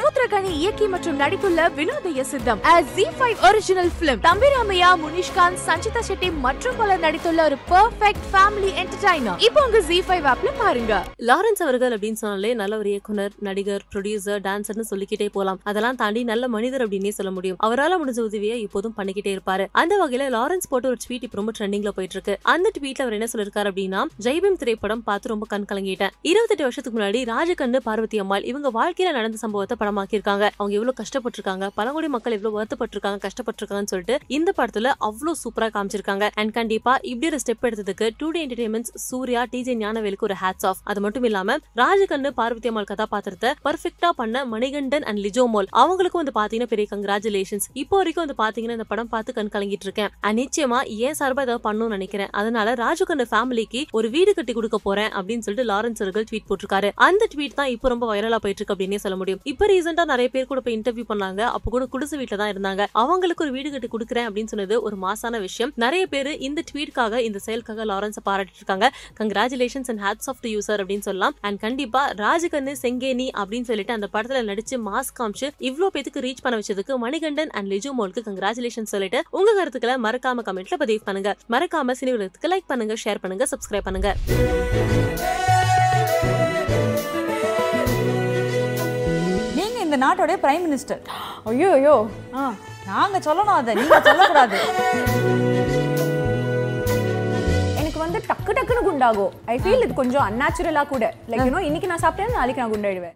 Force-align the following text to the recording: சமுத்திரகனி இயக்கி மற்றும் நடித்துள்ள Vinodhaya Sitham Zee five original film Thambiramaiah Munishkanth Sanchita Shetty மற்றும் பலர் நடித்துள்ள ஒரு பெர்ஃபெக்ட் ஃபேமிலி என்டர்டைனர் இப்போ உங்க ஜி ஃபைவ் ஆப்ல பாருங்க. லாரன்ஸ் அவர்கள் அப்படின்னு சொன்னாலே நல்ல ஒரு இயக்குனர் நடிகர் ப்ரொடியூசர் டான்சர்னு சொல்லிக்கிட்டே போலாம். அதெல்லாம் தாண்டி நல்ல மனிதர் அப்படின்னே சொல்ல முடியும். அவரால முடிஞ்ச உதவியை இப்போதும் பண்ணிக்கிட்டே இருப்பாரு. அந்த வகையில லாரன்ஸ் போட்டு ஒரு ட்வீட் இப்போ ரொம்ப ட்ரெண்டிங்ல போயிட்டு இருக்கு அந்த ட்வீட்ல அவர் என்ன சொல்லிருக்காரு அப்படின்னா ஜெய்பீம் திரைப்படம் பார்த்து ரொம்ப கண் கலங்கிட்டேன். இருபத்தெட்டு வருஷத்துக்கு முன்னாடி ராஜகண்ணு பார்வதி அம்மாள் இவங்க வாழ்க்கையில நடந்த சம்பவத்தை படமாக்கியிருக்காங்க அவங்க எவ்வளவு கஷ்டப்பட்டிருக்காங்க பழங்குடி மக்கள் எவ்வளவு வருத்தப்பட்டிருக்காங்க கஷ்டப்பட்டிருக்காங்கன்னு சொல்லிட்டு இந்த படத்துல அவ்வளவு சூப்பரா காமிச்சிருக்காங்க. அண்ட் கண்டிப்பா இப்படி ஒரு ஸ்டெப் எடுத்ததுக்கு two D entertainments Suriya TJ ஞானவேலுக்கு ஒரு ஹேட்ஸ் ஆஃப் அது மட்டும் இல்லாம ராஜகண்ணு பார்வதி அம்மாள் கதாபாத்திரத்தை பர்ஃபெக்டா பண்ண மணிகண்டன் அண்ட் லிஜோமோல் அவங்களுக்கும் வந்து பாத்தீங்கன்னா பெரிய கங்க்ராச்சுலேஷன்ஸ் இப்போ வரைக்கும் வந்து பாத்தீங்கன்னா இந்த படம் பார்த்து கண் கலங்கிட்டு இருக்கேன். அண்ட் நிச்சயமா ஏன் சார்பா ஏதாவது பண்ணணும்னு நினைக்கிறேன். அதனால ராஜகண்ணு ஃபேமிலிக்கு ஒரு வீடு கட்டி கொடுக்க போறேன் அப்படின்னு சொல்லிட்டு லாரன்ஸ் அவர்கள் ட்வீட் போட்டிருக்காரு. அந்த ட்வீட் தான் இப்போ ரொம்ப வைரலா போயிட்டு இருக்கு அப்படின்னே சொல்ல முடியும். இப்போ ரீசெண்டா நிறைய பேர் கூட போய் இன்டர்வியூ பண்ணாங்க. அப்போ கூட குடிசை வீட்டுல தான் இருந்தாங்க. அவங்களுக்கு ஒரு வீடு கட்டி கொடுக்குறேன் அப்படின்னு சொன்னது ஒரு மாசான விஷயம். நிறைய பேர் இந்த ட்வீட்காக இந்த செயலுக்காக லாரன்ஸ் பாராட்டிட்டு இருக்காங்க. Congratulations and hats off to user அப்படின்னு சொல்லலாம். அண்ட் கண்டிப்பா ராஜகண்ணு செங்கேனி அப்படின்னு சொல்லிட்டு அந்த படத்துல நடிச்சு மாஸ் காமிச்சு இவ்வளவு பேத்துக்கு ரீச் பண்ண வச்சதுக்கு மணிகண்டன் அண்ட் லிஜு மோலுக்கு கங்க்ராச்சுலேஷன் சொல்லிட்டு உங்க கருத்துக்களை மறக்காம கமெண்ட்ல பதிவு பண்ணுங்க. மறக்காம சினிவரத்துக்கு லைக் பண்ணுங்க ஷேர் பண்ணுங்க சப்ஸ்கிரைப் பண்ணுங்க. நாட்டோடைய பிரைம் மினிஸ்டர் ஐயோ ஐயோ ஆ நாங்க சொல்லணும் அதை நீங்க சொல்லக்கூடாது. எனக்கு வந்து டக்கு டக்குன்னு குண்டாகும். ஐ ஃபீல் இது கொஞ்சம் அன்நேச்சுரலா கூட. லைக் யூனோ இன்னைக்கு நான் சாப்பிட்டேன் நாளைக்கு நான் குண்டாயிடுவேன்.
சமுத்திரகனி 0.00 0.50
இயக்கி 0.58 0.86
மற்றும் 0.92 1.16
நடித்துள்ள 1.20 1.60
Vinodhaya 1.78 2.20
Sitham 2.28 2.60
Zee 2.92 3.04
five 3.16 3.40
original 3.46 3.90
film 3.98 4.20
Thambiramaiah 4.26 4.90
Munishkanth 5.02 5.60
Sanchita 5.64 6.00
Shetty 6.08 6.28
மற்றும் 6.44 6.76
பலர் 6.78 7.02
நடித்துள்ள 7.04 7.40
ஒரு 7.48 7.56
பெர்ஃபெக்ட் 7.72 8.24
ஃபேமிலி 8.30 8.70
என்டர்டைனர் 8.82 9.42
இப்போ 9.46 9.62
உங்க 9.66 9.80
ஜி 9.88 9.98
ஃபைவ் 10.06 10.26
ஆப்ல 10.32 10.50
பாருங்க. 10.60 10.92
லாரன்ஸ் 11.30 11.62
அவர்கள் 11.66 11.96
அப்படின்னு 11.96 12.20
சொன்னாலே 12.22 12.52
நல்ல 12.60 12.78
ஒரு 12.82 12.88
இயக்குனர் 12.92 13.34
நடிகர் 13.48 13.84
ப்ரொடியூசர் 13.92 14.40
டான்சர்னு 14.46 14.86
சொல்லிக்கிட்டே 14.92 15.28
போலாம். 15.36 15.60
அதெல்லாம் 15.72 15.98
தாண்டி 16.02 16.22
நல்ல 16.30 16.48
மனிதர் 16.56 16.84
அப்படின்னே 16.86 17.12
சொல்ல 17.18 17.32
முடியும். 17.38 17.58
அவரால 17.68 17.98
முடிஞ்ச 18.04 18.22
உதவியை 18.28 18.56
இப்போதும் 18.66 18.96
பண்ணிக்கிட்டே 19.00 19.34
இருப்பாரு. 19.36 19.66
அந்த 19.82 20.00
வகையில 20.04 20.30
லாரன்ஸ் 20.38 20.70
போட்டு 20.72 20.90
ஒரு 20.92 21.00
ட்வீட் 21.04 21.26
இப்போ 21.28 21.40
ரொம்ப 21.42 21.54
ட்ரெண்டிங்ல 21.60 21.92
போயிட்டு 21.98 22.18
இருக்கு 22.18 22.36
அந்த 22.54 22.72
ட்வீட்ல 22.78 23.06
அவர் 23.06 23.18
என்ன 23.18 23.30
சொல்லிருக்காரு 23.34 23.70
அப்படின்னா 23.74 24.02
ஜெய்பீம் 24.28 24.58
திரைப்படம் 24.64 25.04
பார்த்து 25.10 25.34
ரொம்ப 25.34 25.48
கண் 25.52 25.68
கலங்கிட்டேன். 25.74 26.14
இருபத்தெட்டு 26.32 26.66
வருஷத்துக்கு 26.68 26.96
முன்னாடி 26.98 27.22
ராஜகண்ணு 27.34 27.84
பார்வதி 27.90 28.24
அம்மாள் 28.26 28.48
இவங்க 28.52 28.70
வாழ்க்கையில 28.80 29.14
நடந்த 29.20 29.40
சம்பவத்தை 29.44 29.78
படமாக்கியிருக்காங்க 29.90 30.44
அவங்க 30.58 30.74
எவ்வளவு 30.78 30.98
கஷ்டப்பட்டிருக்காங்க 31.00 31.64
பழங்குடி 31.78 32.08
மக்கள் 32.14 32.34
எவ்வளவு 32.36 32.56
வருத்தப்பட்டிருக்காங்க 32.58 33.18
கஷ்டப்பட்டிருக்காங்கன்னு 33.26 33.92
சொல்லிட்டு 33.92 34.16
இந்த 34.36 34.50
படத்துல 34.58 34.88
அவ்வளவு 35.08 35.36
சூப்பரா 35.42 35.68
காமிச்சிருக்காங்க. 35.76 36.24
அண்ட் 36.40 36.52
கண்டிப்பா 36.58 36.92
இப்படி 37.10 37.28
ஒரு 37.30 37.38
ஸ்டெப் 37.42 37.64
எடுத்ததுக்கு 37.68 38.06
two 38.20 38.28
D 38.34 38.40
entertainments 38.46 38.92
Suriya 39.08 39.42
TJ 39.52 39.74
ஞானவேலுக்கு 39.82 40.26
ஒரு 40.28 40.36
ஹேட்ஸ் 40.42 40.66
ஆஃப் 40.70 40.80
அது 40.90 41.00
மட்டும் 41.04 41.26
இல்லாம 41.28 41.56
ராஜகண்ணு 41.82 42.30
பார்வதி 42.40 42.70
அம்மாள் 42.70 42.88
கதாபாத்திரத்தை 42.92 43.50
பர்ஃபெக்டா 43.66 44.10
பண்ண 44.20 44.44
மணிகண்டன் 44.54 45.06
அண்ட் 45.10 45.22
லிஜோமோல் 45.26 45.68
அவங்களுக்கும் 45.82 46.22
வந்து 46.22 46.36
பாத்தீங்கன்னா 46.40 46.72
பெரிய 46.74 46.86
கங்க்ராச்சுலேஷன்ஸ் 46.92 47.66
இப்போ 47.82 47.96
வரைக்கும் 48.00 48.24
வந்து 48.24 48.38
பாத்தீங்கன்னா 48.42 48.76
இந்த 48.78 48.88
படம் 48.92 49.12
பார்த்து 49.14 49.36
கண் 49.38 49.52
கலங்கிட்டு 49.56 49.88
இருக்கேன். 49.88 50.10
அண்ட் 50.26 50.38
நிச்சயமா 50.42 50.80
ஏன் 51.06 51.18
சார்பா 51.20 51.44
ஏதாவது 51.46 51.64
பண்ணணும்னு 51.68 51.96
நினைக்கிறேன். 51.98 52.30
அதனால 52.40 52.74
ராஜகண்ணு 52.84 53.26
ஃபேமிலிக்கு 53.32 53.82
ஒரு 53.98 54.10
வீடு 54.16 54.34
கட்டி 54.38 54.54
கொடுக்க 54.58 54.78
போறேன் 54.86 55.10
அப்படின்னு 55.18 55.44
சொல்லிட்டு 55.46 55.68
லாரன்ஸ் 55.72 56.02
அவர்கள் 56.04 56.28
ட்வீட் 56.30 56.48
போட்டிருக்காரு. 56.50 56.90
அந்த 57.08 57.22
ட்வீட் 57.34 57.58
தான் 57.60 57.70
இப்போ 57.74 57.88
ரொம்ப 57.94 58.06
வைரலா 58.12 58.40
போயிட்டு 58.44 58.60
இருக்கு 58.60 58.74
அப்படின்னே 58.76 59.02
சொல்ல 59.04 59.16
முடியும். 59.20 59.40
இப்போ 59.52 59.64
ரீசெண்டா 59.80 60.04
நிறைய 60.12 60.28
பேர் 60.34 60.48
கூட 60.52 60.60
போய் 60.64 60.76
இன்டர்வியூ 60.78 61.04
பண்ணாங்க. 61.10 61.42
அப்போ 61.56 61.68
கூட 61.74 61.84
குடிசை 61.92 62.16
வீட்டுல 62.20 62.36
தான் 62.40 62.52
இருந்தாங்க. 62.52 62.82
அவங்களுக்கு 63.02 63.44
ஒரு 63.44 63.52
வீடு 63.56 63.68
கட்டி 63.74 63.88
கொடுக்குறேன் 63.92 64.26
அப்படின்னு 64.28 64.50
சொன்னது 64.52 64.74
ஒரு 64.86 64.96
மாசான 65.04 65.40
விஷயம். 65.46 65.72
நிறைய 65.84 66.04
பேர் 66.14 66.30
இந்த 66.48 66.60
ட்வீட்காக 66.70 67.18
இந்த 67.28 67.38
செயலுக்காக 67.46 67.84
லாரன்ஸ் 67.90 68.20
பாராட்டிட்டு 68.28 68.60
இருக்காங்க. 68.62 68.86
Congratulations 69.20 69.90
and 69.92 70.02
hats 70.06 70.28
off 70.32 70.40
to 70.44 70.50
user 70.54 70.82
அப்படின்னு 70.82 71.06
சொல்லலாம். 71.08 71.34
அண்ட் 71.48 71.60
கண்டிப்பா 71.66 72.02
ராஜகண்ணு 72.24 72.74
செங்கேனி 72.84 73.28
அப்படின்னு 73.40 73.68
சொல்லிட்டு 73.70 73.96
அந்த 73.98 74.08
படத்துல 74.14 74.42
நடிச்சு 74.50 74.78
மாஸ் 74.88 75.12
காமிச்சு 75.20 75.48
இவ்வளவு 75.68 75.92
பேத்துக்கு 75.96 76.24
ரீச் 76.26 76.44
பண்ண 76.46 76.58
வச்சதுக்கு 76.62 76.98
மணிகண்டன் 77.06 77.52
அண்ட் 77.58 77.70
லிஜு 77.74 77.92
மோலுக்கு 78.00 78.24
கங்க்ராச்சுலேஷன் 78.28 78.90
சொல்லிட்டு 78.94 79.20
உங்க 79.40 79.56
கருத்துக்களை 79.60 79.96
மறக்காம 80.08 80.46
கமெண்ட்ல 80.48 80.78
பதிவு 80.84 81.02
பண்ணுங்க. 81.08 81.32
மறக்காம 81.56 81.96
சினிவரத்துக்கு 82.02 82.52
லைக் 82.54 82.70
பண்ணுங்க 82.72 82.96
ஷேர் 83.04 83.22
பண்ணுங்க 83.24 83.46
சப்ஸ்கிரைப் 83.54 83.88
பண்ணுங்க. 83.88 84.10
நாட்டோடைய 90.02 90.36
பிரைம் 90.44 90.64
மினிஸ்டர் 90.66 91.00
ஐயோ 91.52 91.70
ஐயோ 91.78 91.96
ஆ 92.38 92.42
நாங்க 92.90 93.16
சொல்லணும் 93.26 93.56
அதை 93.60 93.72
நீங்க 93.78 93.96
சொல்லக்கூடாது. 94.08 94.58
எனக்கு 97.80 97.98
வந்து 98.04 98.18
டக்கு 98.30 98.52
டக்குன்னு 98.58 98.82
குண்டாகும். 98.88 99.32
ஐ 99.52 99.56
ஃபீல் 99.62 99.84
இது 99.86 99.94
கொஞ்சம் 100.02 100.24
அன்நேச்சுரலா 100.28 100.82
கூட. 100.92 101.04
லைக் 101.30 101.46
யூனோ 101.48 101.62
இன்னைக்கு 101.68 101.90
நான் 101.92 102.02
சாப்பிட்டேன் 102.04 102.38
நாளைக்கு 102.38 102.62
நான் 102.62 102.74
குண்டாயிடுவேன். 102.74 103.08